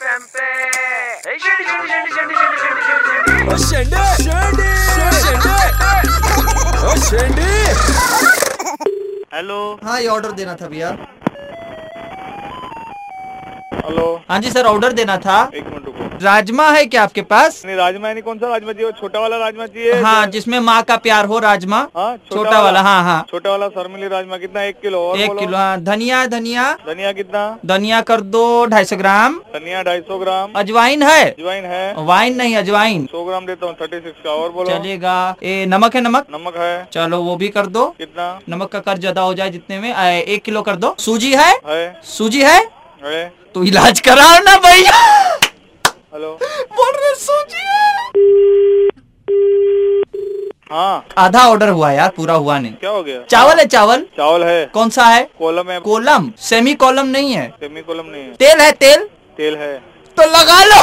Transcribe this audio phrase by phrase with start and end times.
[0.00, 0.44] FM पे।
[1.30, 2.80] ए, शेंडी, शेंडी, शेंडी, शेंडी, शेंडी,
[3.64, 4.70] शेंडी, शेंडी,
[7.06, 7.50] शेंडी।
[9.34, 10.90] हेलो हाँ ये ऑर्डर देना था भैया।
[13.80, 17.62] हेलो हाँ जी सर ऑर्डर देना था। एक मिनट रुको। राजमा है क्या आपके पास?
[17.66, 18.90] नहीं राजमा है नहीं कौन सा राजमा चाहिए?
[19.00, 23.02] छोटा वाला राजमा चाहिए हाँ जिसमें माँ का प्यार हो राजमा। हाँ छोटा वाला। हाँ
[23.04, 27.12] हाँ। छोटा वाला सरमिली राजमा कितना एक किलो और एक किलो हाँ धनिया धनिया। धनिया
[27.12, 27.44] कितना?
[27.66, 31.30] धनिया कर दो ढाई सौ ग्राम। धनिया ढाई सौ ग्राम। अजवाइन है?
[31.30, 35.36] अजवाइन है। वाइन नहीं अजवाइन। सौ ग्राम देता हूँ थर्टी सिक्स का और बोलो। चलेगा।
[35.42, 36.26] ए नमक है नमक?
[36.32, 38.28] नमक है। चलो वो भी कर दो। कितना?
[38.48, 41.50] नमक का कर ज़्यादा हो जाए जितने में एक किलो कर दो। सूजी है।
[42.08, 42.60] सूजी है?
[43.02, 44.92] तो इलाज कराओ ना भैया।
[45.84, 46.32] हेलो।
[46.72, 47.78] बोल रहे सूजी है।
[51.18, 53.20] आधा ऑर्डर हुआ यार पूरा हुआ नहीं। क्या हो गया?
[53.30, 54.04] चावल है चावल?
[54.16, 55.22] चावल है। कौन सा है?
[55.38, 59.08] कोलम है। कोलम सेमी कॉलम नहीं है। सेमी कोलम नहीं है। तेल है तेल?
[59.38, 59.76] तेल है।
[60.16, 60.80] तो लगा लो।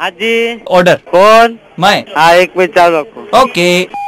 [0.00, 1.58] हाँ जी। ऑर्डर कौन?
[1.80, 4.01] मैं। हाँ एक मिनट चालू रखो। ओके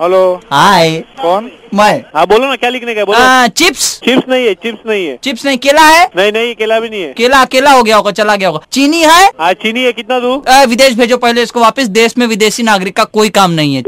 [0.00, 0.18] हेलो
[0.52, 1.50] हाय कौन?
[1.74, 5.06] मैं। हाँ बोलो ना क्या लिखने का बोलो। आ, चिप्स। चिप्स नहीं है चिप्स नहीं
[5.06, 6.04] है। चिप्स नहीं केला है?
[6.16, 9.00] नहीं नहीं केला भी नहीं है। केला केला हो गया होगा चला गया होगा। चीनी
[9.02, 9.26] है?
[9.40, 10.42] हाँ चीनी है कितना दू?
[10.48, 13.82] आ, विदेश भेजो पहले इसको वापस। देश में विदेशी नागरिक का कोई काम नहीं है।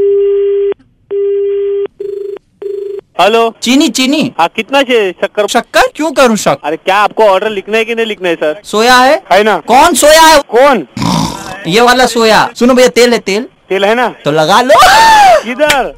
[3.21, 5.47] हेलो चीनी चीनी। हाँ कितना चाहिए शक्कर?
[5.47, 5.91] शक्कर?
[5.97, 6.59] क्यों करूँ शक?
[6.65, 9.23] अरे क्या आपको ऑर्डर लिखना है कि नहीं लिखना है सर सोया है?
[9.33, 10.41] है ना। कौन सोया है?
[10.49, 10.87] कौन?
[11.67, 14.09] ये वाला सोया। सुनो भैया तेल है तेल। तेल है ना?
[14.25, 14.75] तो लगा लो।
[15.51, 15.95] इधर।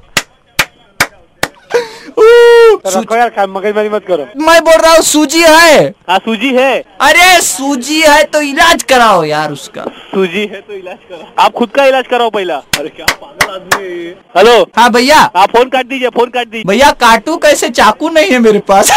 [2.90, 6.84] सू- रखो यार मगजमारी मत करो। मैं बोल रहा हूँ सूजी है। हाँ सूजी है।
[7.00, 11.70] अरे सूजी है तो इलाज कराओ यार उसका। सूजी है तो इलाज कराओ। आप खुद
[11.70, 14.62] का इलाज कराओ पहला। अरे क्या पागल आदमी हेलो?
[14.76, 17.68] हाँ भैया। आप फ़ोन काट दीजिए फ़ोन काट दीजिए। भैया काटू कैसे?
[17.68, 18.90] चाकू नहीं है मेरे पास।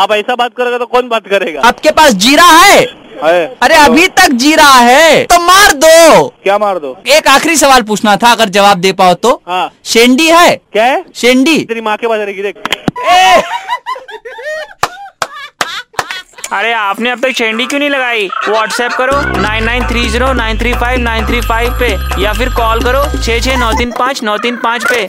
[0.00, 1.60] आप ऐसा बात करोगे तो कौन बात करेगा?
[1.60, 3.03] आपके पास जीरा है?
[3.22, 6.96] है। अरे अभी तक जी रहा है। तो मार दो। क्या मार दो?
[7.08, 10.56] एक आखिरी सवाल पूछना था अगर जवाब दे पाओ तो। हाँ। शेंडी है?
[10.72, 11.04] क्या है?
[11.14, 12.54] शेंडी। तेरी माँ के पास रहेगी देख।
[16.52, 18.26] अरे आपने अब तक शेंडी क्यों नहीं लगाई?
[18.48, 21.88] व्हाट्सएप करो nine nine three zero nine three five nine three five पे
[22.22, 25.06] या फिर कॉल करो छः छः नौ तीन पाँच नौ तीन पाँच पे।